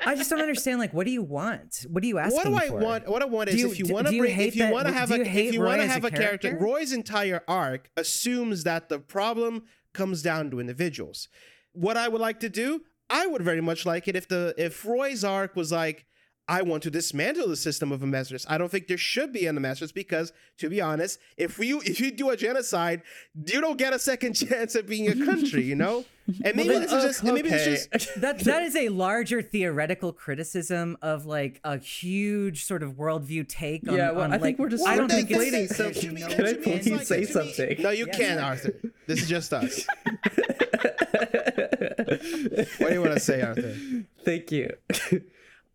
[0.07, 2.55] I just don't understand like what do you want what do you asking what do
[2.67, 2.79] I for?
[2.79, 3.09] want?
[3.09, 5.11] What I want is you- if you want to bring, if you want to have
[5.11, 6.65] a, if you want to have a character, character?
[6.65, 11.29] Roy's entire arc assumes that the problem comes down to individuals.
[11.73, 14.85] What I would like to do, I would very much like it if the if
[14.85, 16.07] Roy's arc was like.
[16.47, 18.45] I want to dismantle the system of Amestris.
[18.49, 21.99] I don't think there should be an Amestris because, to be honest, if you if
[22.01, 23.01] you do a genocide,
[23.47, 26.05] you don't get a second chance at being a country, you know.
[26.45, 29.41] And maybe then- this is just and maybe it's just that that is a larger
[29.41, 34.35] theoretical criticism of like a huge sort of worldview take on, Yeah, well, on, I
[34.35, 36.03] like, think we're just I don't think it's conflating it's- something.
[36.03, 37.83] to me- Can I to me, it's please like- say to me- something?
[37.83, 38.75] No, you can't, Arthur.
[39.07, 39.87] This is just us.
[42.79, 43.75] what do you want to say, Arthur?
[44.25, 44.71] Thank you.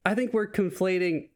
[0.10, 1.30] I think we're conflating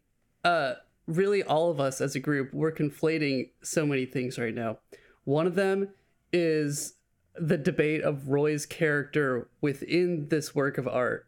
[0.44, 0.74] uh
[1.06, 4.80] really all of us as a group, we're conflating so many things right now.
[5.26, 5.90] One of them
[6.32, 6.96] is
[7.36, 11.28] the debate of Roy's character within this work of art.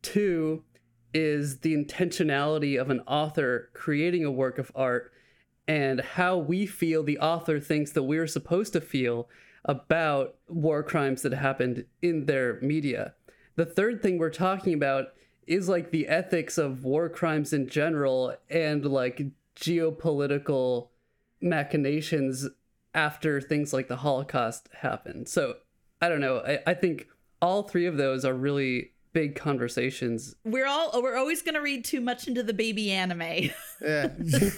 [0.00, 0.64] Two
[1.12, 5.12] is the intentionality of an author creating a work of art
[5.68, 9.28] and how we feel the author thinks that we're supposed to feel
[9.66, 13.12] about war crimes that happened in their media.
[13.56, 15.08] The third thing we're talking about
[15.52, 19.22] is like the ethics of war crimes in general and like
[19.56, 20.88] geopolitical
[21.40, 22.48] machinations
[22.94, 25.28] after things like the Holocaust happened.
[25.28, 25.56] So
[26.00, 26.38] I don't know.
[26.38, 27.08] I, I think
[27.40, 30.34] all three of those are really big conversations.
[30.44, 33.50] We're all we're always gonna read too much into the baby anime.
[33.80, 34.08] Yeah.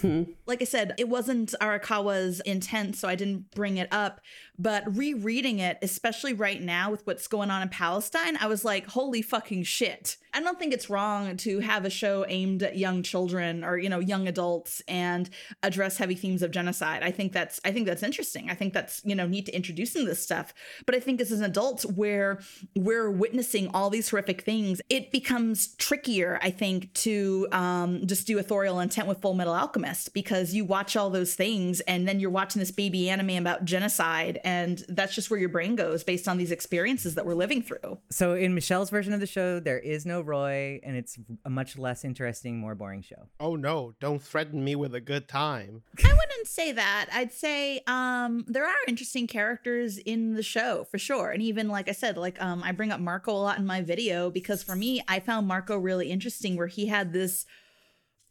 [0.45, 4.21] like I said, it wasn't Arakawa's intent, so I didn't bring it up.
[4.57, 8.87] But rereading it, especially right now with what's going on in Palestine, I was like,
[8.87, 10.17] holy fucking shit.
[10.33, 13.89] I don't think it's wrong to have a show aimed at young children or, you
[13.89, 15.29] know, young adults and
[15.63, 17.03] address heavy themes of genocide.
[17.03, 18.49] I think that's I think that's interesting.
[18.49, 20.53] I think that's, you know, neat to introducing this stuff.
[20.85, 22.39] But I think as an adult where
[22.75, 28.39] we're witnessing all these horrific things, it becomes trickier, I think, to um, just do
[28.39, 32.29] authorial intent with Full Metal Alchemist because you watch all those things and then you're
[32.29, 36.37] watching this baby anime about genocide and that's just where your brain goes based on
[36.37, 37.97] these experiences that we're living through.
[38.09, 41.77] So in Michelle's version of the show, there is no Roy, and it's a much
[41.77, 43.27] less interesting, more boring show.
[43.39, 45.81] Oh no, don't threaten me with a good time.
[46.03, 47.07] I wouldn't say that.
[47.11, 51.31] I'd say um, there are interesting characters in the show for sure.
[51.31, 53.81] And even like I said, like um, I bring up Marcoh a lot in my
[53.81, 57.47] video because for me, I found Marcoh really interesting where he had this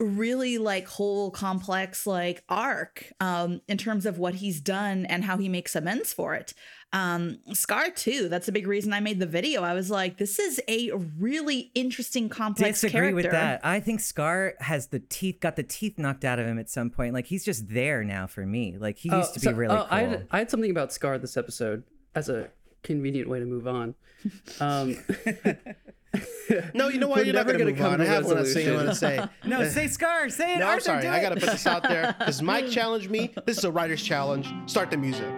[0.01, 5.39] really like whole complex like arc um in terms of what he's done and how
[5.39, 6.53] he makes amends for it
[6.93, 10.41] um scar too that's a big reason i made the video i was like this
[10.41, 13.61] is a really interesting complex Disagree character with that.
[13.65, 16.91] I think Scar has the teeth, got the teeth knocked out of him at some
[16.91, 17.15] point.
[17.15, 18.77] Like he's just there now for me.
[18.79, 19.89] Like he used to be so- really oh, cool.
[19.91, 22.49] I, had, I had something about Scar this episode as a
[22.85, 23.95] convenient way to move on.
[24.61, 24.97] Um,
[26.75, 28.01] No, you know why We're You're never gonna gonna come on.
[28.01, 29.27] I have one thing I want to say.
[29.45, 30.29] no, say Scar.
[30.29, 30.59] Say it.
[30.59, 31.03] No, I'm sorry.
[31.03, 33.35] do I gotta put this out there because Mike challenged me.
[33.47, 34.53] This is a writer's challenge.
[34.67, 35.33] Start the music.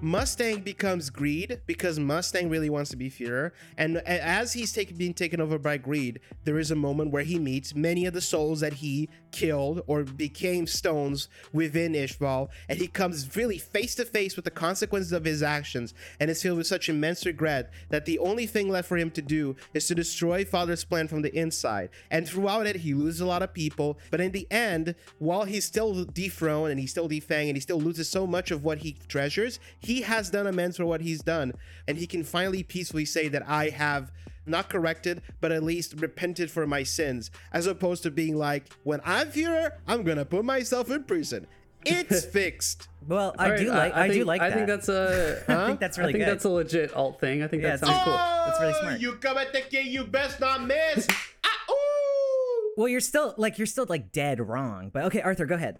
[0.00, 5.14] Mustang becomes greed because Mustang really wants to be Führer, and as he's taken, being
[5.14, 8.60] taken over by greed, there is a moment where he meets many of the souls
[8.60, 14.34] that he killed or became stones within Ishval, and he comes really face to face
[14.34, 18.18] with the consequences of his actions, and is filled with such immense regret that the
[18.18, 21.90] only thing left for him to do is to destroy Father's plan from the inside.
[22.10, 25.66] And throughout it, he loses a lot of people, but in the end, while he's
[25.66, 28.96] still dethroned and he's still defanged and he still loses so much of what he
[29.06, 31.52] treasures, he has done amends for what he's done,
[31.86, 34.10] and he can finally peacefully say that I have
[34.46, 39.00] not corrected, but at least repented for my sins, as opposed to being like, when
[39.04, 41.46] I'm Führer, I'm gonna put myself in prison.
[41.84, 42.88] It's fixed.
[43.06, 43.94] Well, I all right, do like.
[43.94, 44.40] I, do think- like.
[44.40, 44.54] I that.
[44.56, 45.44] think that's a.
[45.48, 46.32] I think that's really I think good.
[46.32, 47.42] that's a legit alt thing.
[47.42, 48.12] I think Yeah, that it's sounds cool.
[48.14, 48.94] That's really smart.
[48.94, 51.06] Oh, You come at the king, you best not miss.
[51.44, 52.72] ah, ooh.
[52.76, 54.90] well, you're still like you're still like dead wrong.
[54.92, 55.78] But okay, Arthur, go ahead.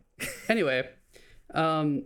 [0.49, 0.89] Anyway,
[1.55, 2.05] um.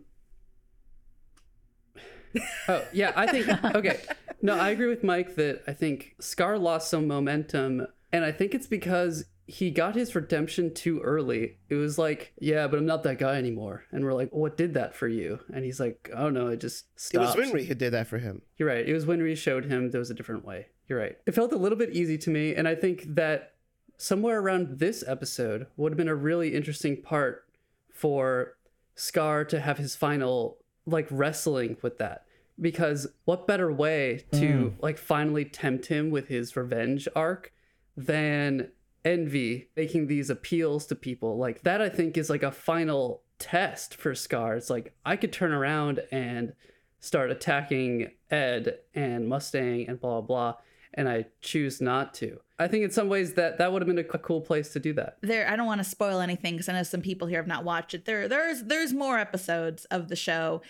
[2.68, 4.00] Oh yeah, I think okay.
[4.42, 8.54] No, I agree with Mike that I think Scar lost some momentum, and I think
[8.54, 11.58] it's because he got his redemption too early.
[11.68, 14.74] It was like, yeah, but I'm not that guy anymore, and we're like, what did
[14.74, 15.40] that for you?
[15.52, 17.38] And he's like, oh no, it just It was stopped.
[17.38, 18.42] Winry who did that for him.
[18.56, 18.88] You're right.
[18.88, 20.68] It was when we showed him there was a different way.
[20.88, 21.18] You're right.
[21.26, 23.54] It felt a little bit easy to me, and I think that
[23.96, 27.44] somewhere around this episode would have been a really interesting part
[27.92, 28.56] for
[28.94, 32.24] Scar to have his final like wrestling with that.
[32.60, 34.72] Because what better way to mm.
[34.80, 37.52] like finally tempt him with his revenge arc
[37.96, 38.70] than
[39.04, 41.38] envy making these appeals to people?
[41.38, 44.56] Like that i think is like a final test for scar.
[44.56, 46.52] It's like i could turn around and
[47.00, 50.54] start attacking ed and mustang and blah blah blah
[50.94, 52.38] and i choose not to.
[52.58, 54.92] I think in some ways that that would have been a, cool place to do
[54.94, 55.16] that.
[55.22, 57.64] There i don't want to spoil anything because i know some people here have not
[57.64, 58.04] watched it.
[58.04, 60.62] There there's there's more episodes of the show.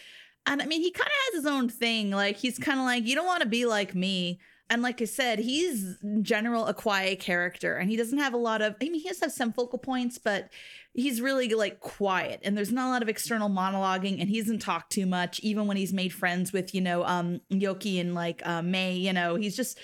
[0.46, 3.06] And i mean he kind of has his own thing like he's kind of like
[3.06, 4.40] you don't want to be like me.
[4.68, 8.38] And like i said he's in general a quiet character and he doesn't have a
[8.38, 10.48] lot of i mean he does have some focal points but
[10.94, 14.61] he's really like quiet and there's not a lot of external monologuing and he doesn't
[14.61, 18.42] talk too much even when he's made friends with you know um yoki and like
[18.44, 19.78] uh, may you know he's just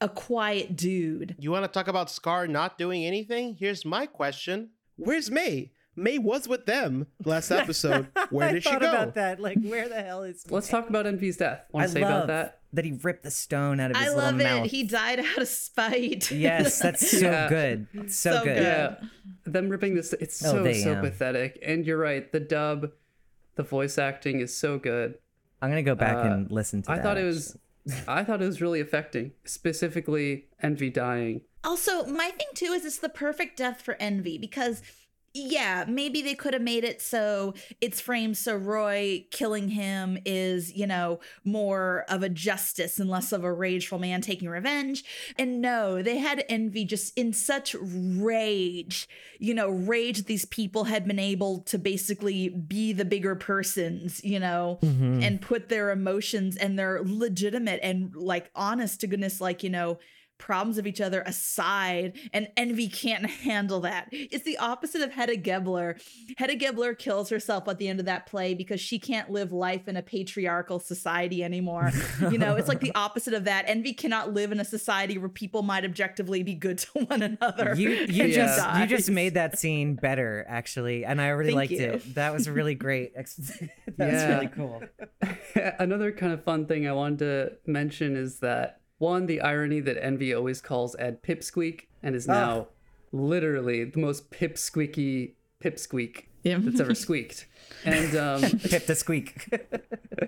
[0.00, 3.56] a quiet dude You want to talk about Scar not doing anything?
[3.58, 5.72] Here's my question: Where's May?
[5.96, 8.08] May was with them last episode.
[8.30, 8.88] Where I did she thought go?
[8.90, 9.40] about that.
[9.40, 10.44] Like, where the hell is?
[10.50, 13.24] let's talk about envy's death want I to say love about that that he ripped
[13.24, 14.44] the stone out of his I love it.
[14.44, 14.70] mouth.
[14.70, 16.30] He died out of spite.
[16.30, 17.48] Yes, that's so Yeah.
[17.48, 17.86] good.
[17.92, 18.54] It's so, So good.
[18.56, 18.62] good.
[18.62, 18.94] yeah
[19.44, 21.00] them ripping this it's Oh, so they so am.
[21.02, 22.92] pathetic and you're right the dub
[23.56, 25.18] the voice acting is so good
[25.60, 26.94] I'm gonna go back Uh, and listen to it.
[26.94, 27.02] i that.
[27.02, 27.56] thought it was
[28.08, 31.42] i thought it was really affecting specifically envy dying.
[31.62, 34.82] Also, my thing too is it's the perfect death for Envy because
[35.32, 40.72] yeah, maybe they could have made it so it's framed so Roy killing him is,
[40.72, 45.04] you know, more of a justice and less of a rageful man taking revenge.
[45.38, 51.06] And no, they had Envy just in such rage, you know, rage these people had
[51.06, 55.22] been able to basically be the bigger persons, you know, mm-hmm.
[55.22, 59.98] and put their emotions and their legitimate and like honest to goodness, like, you know,
[60.40, 65.36] problems of each other aside and envy can't handle that it's the opposite of Hedda
[65.36, 65.96] Gabler
[66.38, 69.86] Hedda Gabler kills herself at the end of that play because she can't live life
[69.86, 71.92] in a patriarchal society anymore
[72.30, 75.28] you know it's like the opposite of that envy cannot live in a society where
[75.28, 78.46] people might objectively be good to one another You you and Yeah.
[78.46, 81.90] just you just made that scene better actually, and I really Thank liked you.
[81.92, 82.14] it.
[82.14, 83.12] That was really great.
[83.16, 83.36] Ex-
[83.98, 84.82] that was really cool.
[85.78, 90.02] Another kind of fun thing I wanted to mention is that one, the irony that
[90.02, 92.68] Envy always calls Ed Pipsqueak and is now
[93.12, 95.32] literally the most pipsqueaky
[95.62, 96.58] pipsqueak Yeah.
[96.60, 97.46] that's ever squeaked.
[97.84, 99.48] And um, Pip the squeak.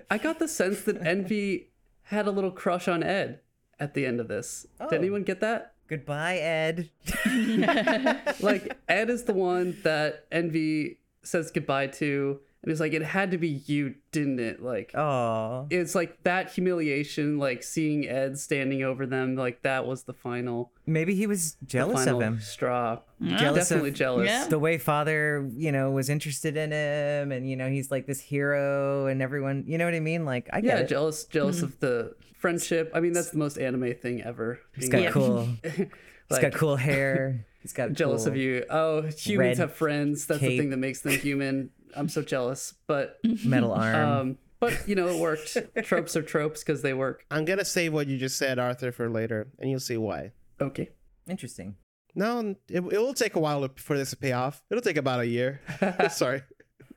[0.09, 1.69] I got the sense that Envy
[2.03, 3.39] had a little crush on Ed
[3.79, 4.65] at the end of this.
[4.89, 5.73] Did anyone get that?
[5.87, 6.89] Goodbye, Ed.
[8.39, 13.31] Like Ed is the one that Envy says goodbye to, and he's like, "It had
[13.31, 18.83] to be you, didn't it?" Like, Oh, it's like that humiliation, like seeing Ed standing
[18.83, 22.39] over them, like that was the final, maybe he was jealous of him.
[22.39, 22.99] straw.
[23.21, 24.27] Jealous Definitely of jealous.
[24.27, 24.47] Yeah.
[24.47, 28.19] the way father, you know, was interested in him, and you know, he's like this
[28.21, 30.25] hero, and everyone, you know what I mean?
[30.25, 30.87] Like, I get Yeah, it.
[30.89, 31.65] jealous, jealous mm-hmm.
[31.65, 32.91] of the friendship.
[32.93, 34.59] I mean, that's the most anime thing ever.
[34.75, 35.47] He's being got like, cool.
[35.63, 35.87] He's
[36.29, 37.45] like, got cool hair.
[37.61, 38.65] He's got jealous of you.
[38.69, 40.25] Oh, humans have friends.
[40.25, 41.69] That's the thing that makes them human.
[41.95, 43.95] I'm so jealous, but metal arm.
[43.95, 45.57] um, but you know, it worked.
[45.83, 47.25] tropes are tropes because they work.
[47.29, 50.31] I'm gonna save what you just said, Arthur, for later, and you'll see why.
[50.61, 50.89] Okay.
[51.27, 51.75] Interesting.
[52.15, 54.61] No, it, it will take a while for this to pay off.
[54.69, 55.61] It'll take about a year.
[56.09, 56.43] Sorry.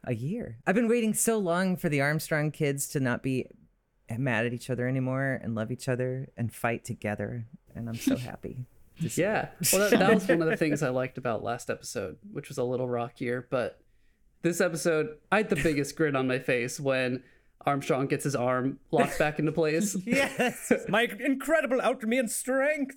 [0.04, 0.58] A year.
[0.66, 3.46] I've been waiting so long for the Armstrong kids to not be
[4.16, 8.16] mad at each other anymore and love each other and fight together, and I'm so
[8.16, 8.66] happy.
[8.98, 9.48] Yeah.
[9.72, 12.58] Well, that, that was one of the things I liked about last episode, which was
[12.58, 13.46] a little rockier.
[13.50, 13.80] But
[14.46, 17.22] this episode, I had the biggest grin on my face when
[17.64, 19.96] Armstrong gets his arm locked back into place.
[20.06, 22.96] Yes, my incredible Ultraman strength.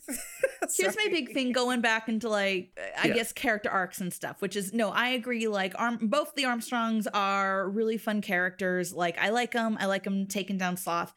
[0.77, 3.15] Here's my big thing going back into like I Yeah.
[3.15, 5.47] guess character arcs and stuff, which is no, I agree.
[5.47, 8.93] Like Arm, both the Armstrongs are really fun characters.
[8.93, 9.75] Like I like them.
[9.79, 11.13] I like them taking down Sloth.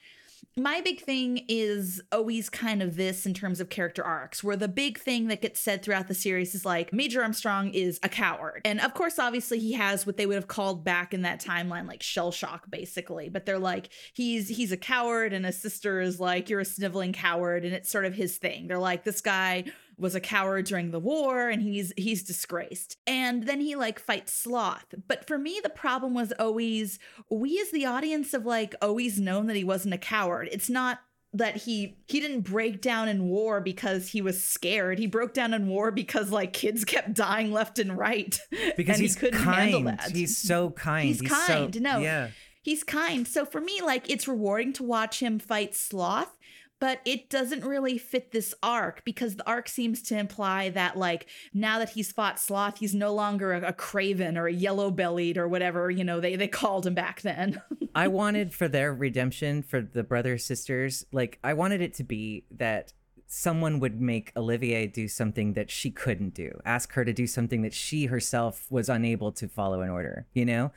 [0.55, 4.69] My big thing is always kind of this in terms of character arcs, where the
[4.69, 8.61] big thing that gets said throughout the series is like Major Armstrong is a coward.
[8.67, 11.89] And of course, obviously, he has what they would have called back in that timeline,
[11.89, 13.31] like shell shock, basically.
[13.31, 17.15] But they're like, he's he's a coward, and his sister is like, you're a sniveling
[17.15, 18.67] coward, and it's sort of his thing.
[18.67, 19.65] They're like, this guy
[19.99, 22.97] was a coward during the war and he's he's disgraced.
[23.07, 24.95] And then he like fights Sloth.
[25.07, 26.99] But for me the problem was always
[27.31, 30.49] we as the audience have like always known that he wasn't a coward.
[30.53, 31.01] It's not
[31.35, 34.99] that he he didn't break down in war because he was scared.
[34.99, 38.39] He broke down in war because like kids kept dying left and right.
[38.77, 40.11] because and he's he couldn't handle that.
[40.11, 41.09] He's so kind.
[41.09, 41.99] He's so- kind, no.
[41.99, 42.29] Yeah.
[42.63, 43.27] He's kind.
[43.27, 46.37] So for me, like it's rewarding to watch him fight Sloth,
[46.83, 51.29] but it doesn't really fit this arc because the arc seems to imply that like
[51.55, 55.39] now that he's fought Sloth, he's no longer a, a craven or a yellow bellied
[55.39, 57.63] or whatever, you know, they, they called him back then.
[57.95, 62.47] I wanted for their redemption for the brothers sisters, like I wanted it to be
[62.51, 62.93] that
[63.29, 66.51] someone would make Olivier do something that she couldn't do.
[66.65, 70.45] Ask her to do something that she herself was unable to follow in order, you
[70.45, 70.73] know?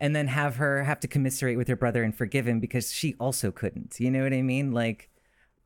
[0.00, 3.16] And then have her have to commiserate with her brother and forgive him because she
[3.20, 4.00] also couldn't.
[4.00, 4.72] You know what I mean?
[4.72, 5.10] Like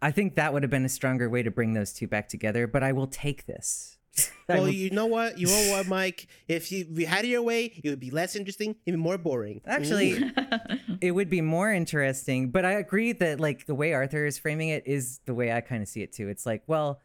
[0.02, 2.66] I think that would have been a stronger way to bring those two back together,
[2.66, 3.98] but I will take this.
[4.48, 5.38] Well, will- you know what?
[5.38, 6.28] You know what, Mike?
[6.46, 9.18] If you, if you had it your way, it would be less interesting, even more
[9.18, 9.60] boring.
[9.66, 10.94] Actually, mm-hmm.
[11.00, 14.68] it would be more interesting, but I agree that like the way Arthur is framing
[14.68, 16.28] it is the way I kind of see it too.
[16.28, 17.00] It's like, well,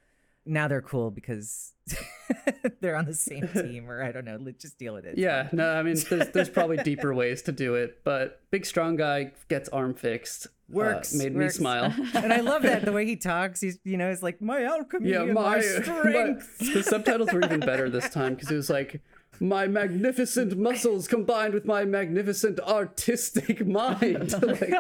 [0.45, 1.73] now they're cool because
[2.81, 4.37] they're on the same team, or I don't know.
[4.39, 5.17] Let's just deal with it.
[5.17, 8.95] Yeah, no, I mean, there's, there's probably deeper ways to do it, but big strong
[8.95, 10.47] guy gets arm fixed.
[10.47, 11.55] uh, Works, made works.
[11.55, 11.93] me smile.
[12.15, 13.61] and I love that the way he talks.
[13.61, 16.57] He's you know, it's like my alchemy yeah, my, my strength.
[16.61, 19.01] my- the subtitles were even better this time because it was like
[19.39, 24.33] my magnificent muscles combined with my magnificent artistic mind.
[24.41, 24.73] Like,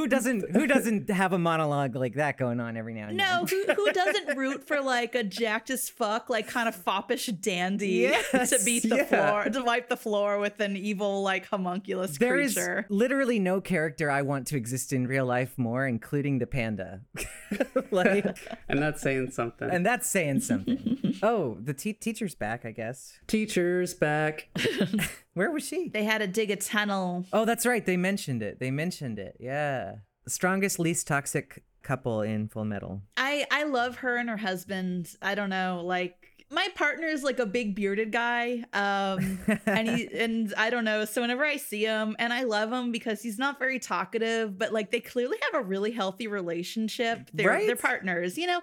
[0.00, 3.44] who doesn't who doesn't have a monologue like that going on every now and no,
[3.44, 3.58] then?
[3.68, 8.08] who, who doesn't root for like a jacked as fuck, like kind of foppish dandy
[8.10, 9.04] Yes, to beat the yeah.
[9.04, 12.86] floor, to wipe the floor with an evil like homunculus There is creature.
[12.88, 17.02] literally no character I want to exist in real life more, including the panda.
[17.90, 18.24] like,
[18.68, 19.68] And that's saying something.
[19.70, 21.18] and that's saying something.
[21.22, 23.18] oh, the te- teacher's back, I guess.
[23.26, 24.48] Teachers back.
[25.34, 25.88] Where was she?
[25.88, 27.24] They had to dig a tunnel.
[27.32, 27.84] Oh, that's right.
[27.84, 28.58] They mentioned it.
[28.58, 29.36] They mentioned it.
[29.38, 29.96] Yeah.
[30.26, 33.02] Strongest, least toxic couple in Full Metal.
[33.16, 35.14] I I love her and her husband.
[35.22, 36.16] I don't know, like
[36.52, 41.04] my partner is like a big bearded guy um and he and i don't know
[41.04, 44.72] so whenever i see him and i love him because he's not very talkative but
[44.72, 47.66] like they clearly have a really healthy relationship they're Right?
[47.68, 48.60] they're partners you know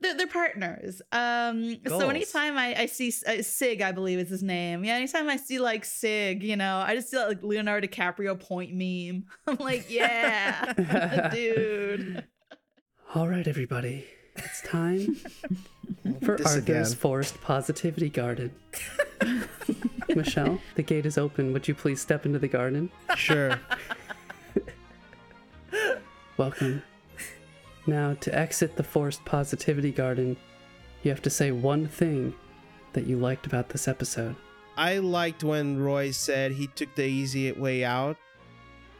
[0.00, 4.42] they're, they're partners um so anytime i i see uh, sig i believe is his
[4.42, 7.86] name yeah anytime i see like sig you know i just see that like leonardo
[7.86, 10.72] dicaprio point meme i'm like yeah
[11.32, 12.24] dude
[13.14, 14.04] All right, everybody.
[14.36, 15.14] It's time
[16.24, 16.84] for This Arthur's again.
[16.86, 18.50] Forest Positivity Garden.
[20.16, 21.52] Michelle, the gate is open.
[21.52, 22.90] Would you please step into the garden?
[23.14, 23.60] Sure.
[26.36, 26.82] Welcome.
[27.86, 30.36] Now, to exit the Forest Positivity Garden,
[31.02, 32.34] you have to say one thing
[32.94, 34.36] that you liked about this episode.
[34.76, 38.16] I liked when Roy said he took the easy way out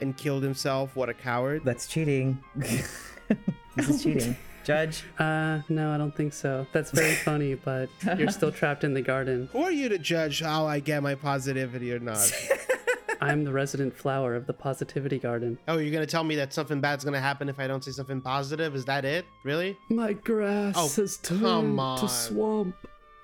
[0.00, 0.94] and killed himself.
[0.94, 1.62] What a coward.
[1.64, 2.42] That's cheating.
[2.56, 4.36] this is cheating.
[4.64, 5.04] Judge.
[5.18, 6.66] Uh, no, I don't think so.
[6.72, 9.48] That's very funny, but you're still trapped in the garden.
[9.52, 12.32] Who are you to judge how I get my positivity or not?
[13.24, 15.58] I'm the resident flower of the Positivity Garden.
[15.68, 18.20] oh, you're gonna tell me that something bad's gonna happen if I don't say something
[18.20, 18.74] positive?
[18.74, 19.24] Is that it?
[19.44, 19.76] Really?
[19.88, 21.98] My grass Oh, has come turned on.
[22.00, 22.76] to swamp,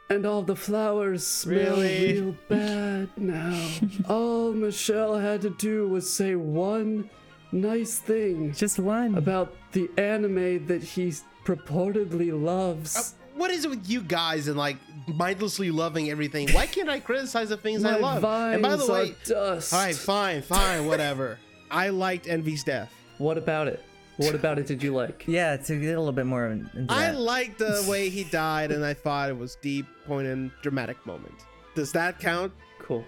[0.09, 2.21] and all the flowers smell Really?
[2.21, 3.71] real bad now.
[4.09, 7.09] all Michelle had to do was say one
[7.53, 9.15] nice thing Just one.
[9.17, 11.13] about the anime that he
[11.45, 12.97] purportedly loves.
[12.97, 13.03] Uh,
[13.37, 14.77] what is it with you guys and like
[15.07, 16.51] mindlessly loving everything?
[16.53, 18.23] Why can't I criticize the things My I love?
[18.23, 19.73] vines and by the way, are dust.
[19.73, 21.39] all right, fine, fine, whatever.
[21.71, 22.93] I liked Envy's death.
[23.19, 23.83] What about it?
[24.17, 25.25] What about it did you like?
[25.29, 27.19] yeah, to get a little bit more into I that.
[27.19, 31.35] liked the way he died, and I thought it was deep, poignant, dramatic moment.
[31.75, 32.53] Does that count?
[32.81, 33.05] Cool.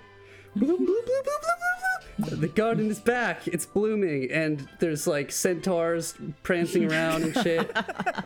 [0.54, 3.48] The garden is back.
[3.48, 7.70] It's blooming, and there's like centaurs prancing around and shit.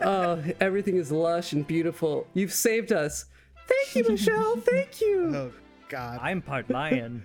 [0.02, 2.26] Oh, everything is lush and beautiful.
[2.34, 3.26] You've saved us.
[3.66, 4.56] Thank you, Michelle.
[4.56, 5.32] Thank you.
[5.88, 7.24] Oh God, I'm part lion.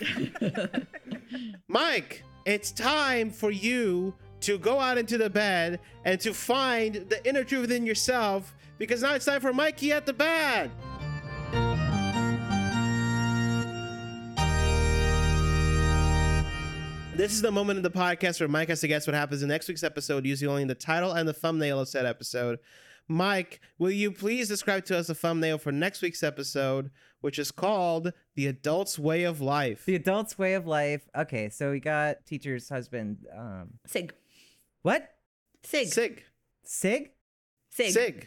[1.68, 7.20] Mike, it's time for you to go out into the bed and to find the
[7.28, 10.70] inner truth within yourself, because now it's time for Mikey at the bed.
[17.16, 19.48] This is the moment in the podcast where Mike has to guess what happens in
[19.48, 22.58] next week's episode using only the title and the thumbnail of said episode.
[23.08, 26.90] Mike, will you please describe to us the thumbnail for next week's episode,
[27.20, 29.84] which is called The Adult's Way of Life?
[29.86, 31.08] the adult's way of life.
[31.16, 33.18] Okay, so we got teacher's husband.
[33.36, 34.12] Um, sig
[34.82, 35.08] what?
[35.62, 36.22] sig Sig.
[36.64, 37.10] Sig?
[37.70, 38.26] sig Sig.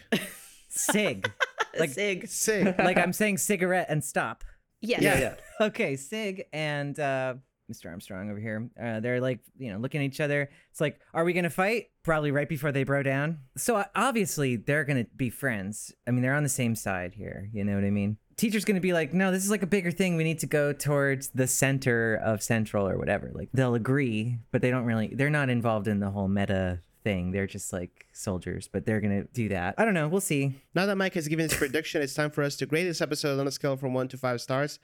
[0.69, 1.25] Sig.
[1.79, 2.75] like- sig Sig.
[2.79, 4.43] like I'm saying cigarette and stop.
[4.81, 5.01] yes.
[5.01, 5.35] Yeah, yeah.
[5.67, 7.33] Okay, Sig and uh,
[7.69, 7.87] Mr.
[7.87, 8.69] Armstrong over here.
[8.81, 10.49] Uh, they're like, you know, looking at each other.
[10.71, 11.87] It's like, are we gonna fight?
[12.03, 13.39] Probably right before they bro down.
[13.57, 15.93] So obviously they're gonna be friends.
[16.07, 17.49] I mean, they're on the same side here.
[17.53, 18.17] You know what I mean?
[18.37, 20.15] Teacher's gonna be like, no, this is like a bigger thing.
[20.15, 23.31] We need to go towards the center of Central or whatever.
[23.33, 25.13] Like they'll agree, but they don't really.
[25.13, 27.31] They're not involved in the whole meta thing.
[27.31, 29.75] They're just like soldiers, but they're gonna do that.
[29.77, 30.07] I don't know.
[30.07, 30.55] We'll see.
[30.73, 33.39] Now that Mike has given his prediction, it's time for us to grade this episode
[33.39, 34.79] on a scale from one to five stars.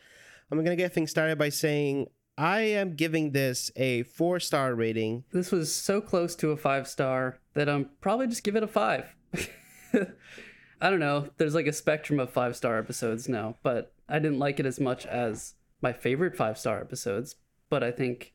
[0.51, 2.07] I'm gonna get things started by saying
[2.37, 5.23] I am giving this a four star rating.
[5.31, 8.67] This was so close to a five star that I'm probably just give it a
[8.67, 9.15] five.
[9.93, 11.29] I don't know.
[11.37, 14.79] There's like a spectrum of five star episodes now, but I didn't like it as
[14.79, 17.35] much as my favorite five star episodes.
[17.69, 18.33] But I think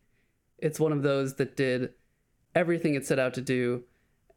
[0.59, 1.93] it's one of those that did
[2.55, 3.85] everything it set out to do,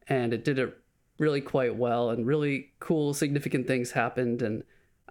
[0.08, 0.76] and it did it
[1.18, 4.62] really quite well, and really cool, significant things happened, and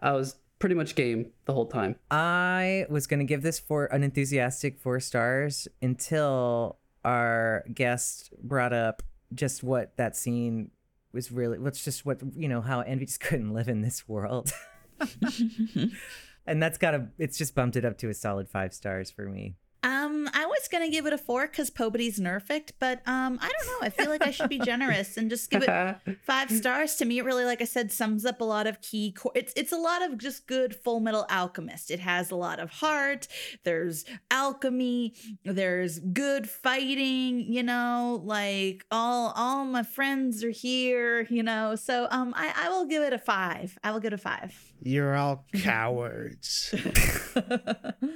[0.02, 1.94] I was pretty much game the whole time.
[2.10, 9.04] I was gonna give this for an enthusiastic four stars until our guest brought up
[9.34, 10.72] just what that scene
[11.12, 11.60] was really.
[11.60, 14.54] What's just what you know how Envy just couldn't live in this world,
[16.48, 19.26] and that's got a It's just bumped it up to a solid five stars for
[19.26, 19.56] me.
[19.84, 23.50] Um, I was was gonna give it a four because Pobody's nerfed, but um, I
[23.50, 23.88] don't know.
[23.88, 26.96] I feel like I should be generous and just give it five stars.
[26.96, 29.12] To me, it really, like I said, sums up a lot of key.
[29.12, 29.32] Core.
[29.36, 31.92] It's it's a lot of just good Full Metal Alchemist.
[31.92, 33.28] It has a lot of heart.
[33.64, 35.16] There's alchemy.
[35.44, 37.42] There's good fighting.
[37.42, 41.28] You know, like all all my friends are here.
[41.30, 43.78] You know, so um, I I will give it a five.
[43.84, 44.74] I will give it a five.
[44.82, 46.74] You're all cowards.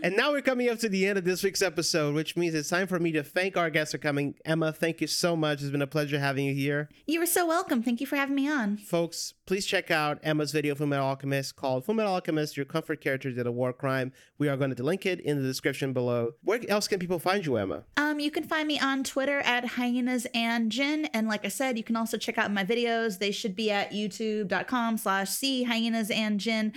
[0.04, 2.70] and now we're coming up to the end of this week's episode, which means it's
[2.70, 4.36] time for me to thank our guests for coming.
[4.46, 5.62] Emma, thank you so much.
[5.62, 6.90] It's been a pleasure having you here.
[7.06, 7.84] You were so welcome.
[7.84, 8.78] Thank you for having me on.
[8.78, 13.02] Folks, please check out Emma's video Full Metal Alchemist called Full Metal Alchemist, Your Comfort
[13.02, 14.14] Character Did a War Crime.
[14.38, 16.32] We are going to link it in the description below.
[16.44, 17.84] Where else can people find you, Emma?
[17.98, 21.06] Um, you can find me on Twitter at hyenas and gin.
[21.06, 23.20] And like I said, you can also check out my videos.
[23.20, 26.74] They should be at youtube.com slash c hyenas and gin.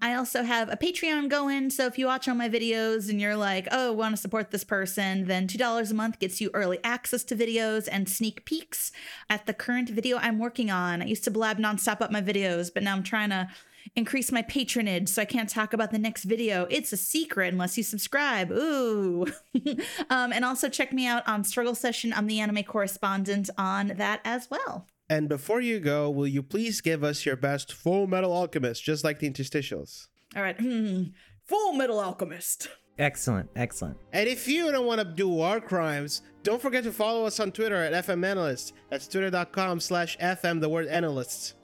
[0.00, 1.70] I also have a Patreon going.
[1.70, 4.64] So if you watch all my videos and you're like, oh, want to support this
[4.64, 8.92] person, then $2 a month gets you early access to videos and sneak peeks
[9.30, 11.02] at the current video I'm working on.
[11.02, 13.48] I used to blab nonstop up my videos, but now I'm trying to
[13.96, 16.66] increase my patronage so I can't talk about the next video.
[16.70, 18.50] It's a secret unless you subscribe.
[18.50, 19.26] Ooh.
[20.10, 22.12] um, and also check me out on Struggle Session.
[22.12, 24.86] I'm the anime correspondent on that as well.
[25.08, 29.04] And before you go, will you please give us your best Full Metal Alchemist, just
[29.04, 30.08] like the interstitials?
[30.34, 30.58] All right.
[30.58, 31.02] Hmm.
[31.44, 32.68] Full Metal Alchemist.
[32.98, 33.98] Excellent, excellent.
[34.12, 37.50] And if you don't want to do war crimes, don't forget to follow us on
[37.50, 38.72] Twitter at FM Analyst.
[38.88, 41.54] That's twitter.com slash FM, the word analysts.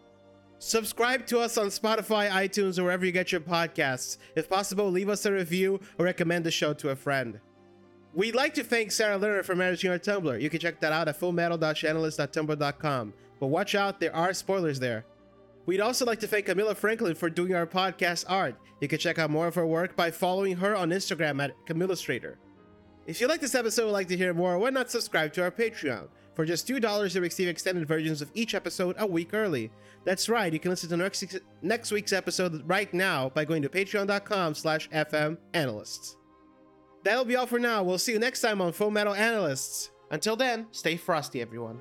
[0.59, 4.18] Subscribe to us on Spotify, iTunes, or wherever you get your podcasts.
[4.36, 7.41] If possible, leave us a review or recommend the show to a friend.
[8.12, 10.41] We'd like to thank Sarah Lerner for managing our Tumblr.
[10.41, 13.14] You can check that out at fullmetal.channelist.tumblr.com.
[13.41, 15.05] But watch out, there are spoilers there.
[15.66, 18.57] We'd also like to thank Camilla Franklin for doing our podcast art.
[18.80, 22.36] You can check out more of her work by following her on Instagram at Camillastrator.
[23.07, 25.51] If you like this episode and like to hear more, why not subscribe to our
[25.51, 26.09] Patreon?
[26.34, 29.70] For just $2, you receive extended versions of each episode a week early.
[30.05, 31.24] That's right, you can listen to next,
[31.61, 36.16] next week's episode right now by going to patreon.com slash fmanalysts.
[37.03, 37.82] That'll be all for now.
[37.82, 39.91] We'll see you next time on Full Metal Analysts.
[40.11, 41.80] Until then, stay frosty, everyone.